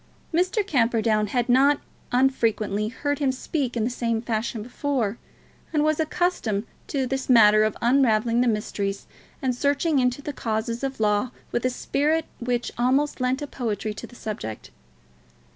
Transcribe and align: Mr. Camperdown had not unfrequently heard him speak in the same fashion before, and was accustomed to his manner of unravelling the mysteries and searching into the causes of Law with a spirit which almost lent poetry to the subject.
Mr. 0.33 0.65
Camperdown 0.65 1.27
had 1.27 1.47
not 1.47 1.79
unfrequently 2.11 2.87
heard 2.87 3.19
him 3.19 3.31
speak 3.31 3.77
in 3.77 3.83
the 3.83 3.89
same 3.91 4.19
fashion 4.19 4.63
before, 4.63 5.19
and 5.71 5.83
was 5.83 5.99
accustomed 5.99 6.63
to 6.87 7.07
his 7.07 7.29
manner 7.29 7.61
of 7.61 7.77
unravelling 7.83 8.41
the 8.41 8.47
mysteries 8.47 9.05
and 9.43 9.53
searching 9.53 9.99
into 9.99 10.19
the 10.19 10.33
causes 10.33 10.83
of 10.83 10.99
Law 10.99 11.29
with 11.51 11.63
a 11.67 11.69
spirit 11.69 12.25
which 12.39 12.71
almost 12.79 13.21
lent 13.21 13.43
poetry 13.51 13.93
to 13.93 14.07
the 14.07 14.15
subject. 14.15 14.71